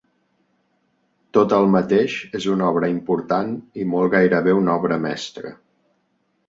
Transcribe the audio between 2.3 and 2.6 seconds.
és